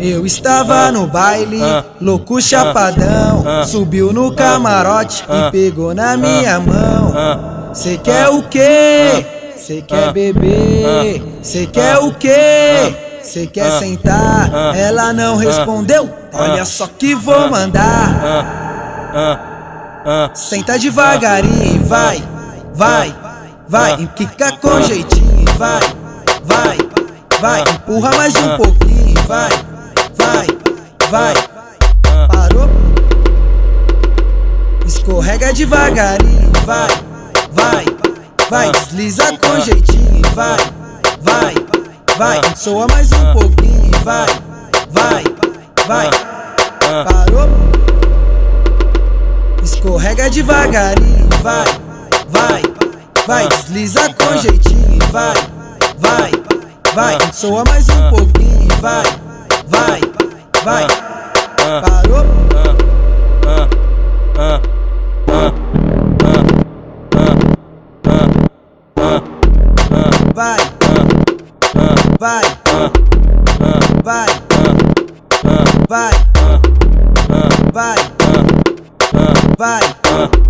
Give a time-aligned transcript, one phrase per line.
[0.00, 1.60] Eu estava no baile,
[2.00, 3.44] louco chapadão.
[3.66, 7.14] Subiu no camarote e pegou na minha mão.
[7.74, 9.26] Cê quer o quê?
[9.56, 11.22] Cê quer beber?
[11.42, 12.94] Cê quer o quê?
[13.22, 14.50] Cê quer sentar?
[14.74, 16.08] Ela não respondeu.
[16.32, 18.48] Olha só que vou mandar.
[20.34, 22.22] Senta devagarinho, vai,
[22.72, 23.14] vai,
[23.68, 24.08] vai.
[24.16, 25.80] Quica com jeitinho, vai,
[26.58, 26.78] vai,
[27.40, 27.60] vai.
[27.60, 29.50] Empurra mais um pouquinho, vai,
[30.16, 30.46] vai,
[31.10, 31.34] vai.
[32.28, 32.68] Parou?
[34.86, 36.88] Escorrega devagarinho, vai,
[37.52, 37.84] vai,
[38.50, 38.72] vai.
[38.72, 40.58] Desliza com jeitinho, vai,
[41.20, 41.54] vai,
[42.16, 42.40] vai.
[42.56, 44.26] Soa mais um pouquinho, vai,
[44.90, 45.24] vai,
[45.86, 46.10] vai.
[47.04, 47.48] Parou?
[49.62, 51.66] Escorrega devagarinho, vai,
[52.28, 52.62] vai,
[53.26, 53.48] vai.
[53.48, 55.57] Desliza com jeitinho, vai, vai,
[56.98, 57.16] vai.
[57.32, 59.04] Soa mais um pouquinho, vai,
[59.68, 60.00] vai,
[60.64, 60.86] vai.
[61.82, 62.26] Parou?
[70.34, 70.58] Vai,
[72.18, 72.42] vai,
[74.04, 74.26] vai,
[75.88, 76.10] vai,
[77.72, 77.96] vai,
[79.58, 80.47] vai.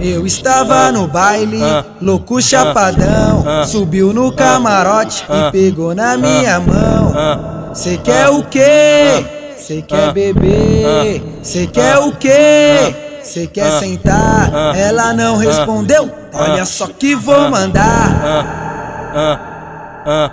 [0.00, 1.60] Eu estava no baile,
[2.00, 3.44] louco chapadão.
[3.66, 7.74] Subiu no camarote e pegou na minha mão.
[7.74, 9.24] Cê quer o quê?
[9.58, 11.22] Cê quer beber?
[11.42, 12.94] Cê quer o quê?
[13.22, 14.76] Cê quer sentar?
[14.76, 16.10] Ela não respondeu.
[16.32, 18.94] Olha só que vou mandar.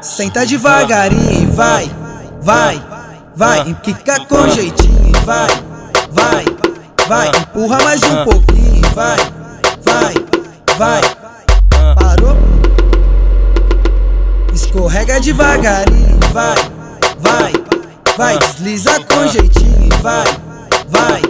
[0.01, 1.89] Senta devagarinho, vai,
[2.41, 2.79] vai,
[3.35, 3.75] vai.
[3.81, 5.47] Quica com jeitinho, vai,
[6.11, 6.45] vai,
[7.07, 7.29] vai.
[7.29, 9.17] Empurra mais um pouquinho, vai,
[9.93, 10.13] vai,
[10.77, 11.01] vai.
[11.95, 12.37] Parou?
[14.53, 16.55] Escorrega devagarinho, vai,
[17.19, 17.53] vai,
[18.17, 18.37] vai.
[18.39, 20.25] Desliza com jeitinho, vai,
[20.89, 21.21] vai,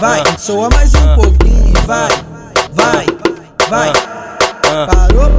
[0.00, 0.22] vai.
[0.38, 2.10] Soa mais um pouquinho, vai,
[2.72, 3.06] vai,
[3.68, 3.92] vai.
[4.86, 5.30] Parou?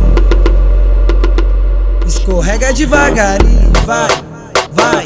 [2.05, 4.09] Escorrega devagarinho, vai,
[4.71, 5.05] vai,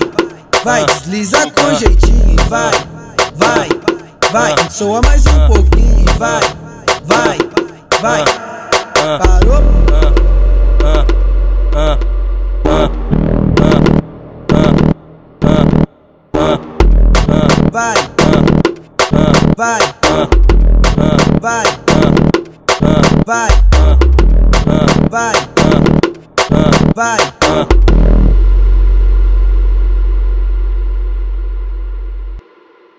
[0.64, 0.86] vai.
[0.86, 2.72] Desliza com jeitinho, vai,
[3.36, 3.70] vai,
[4.32, 4.56] vai.
[4.70, 6.42] Soa mais um pouquinho, vai,
[7.06, 7.38] vai,
[8.04, 8.26] vai.
[9.18, 9.64] Parou?
[17.72, 17.96] Vai,
[19.58, 19.80] vai,
[21.42, 21.66] vai,
[23.26, 23.50] vai,
[25.10, 25.34] vai,
[26.96, 27.83] vai.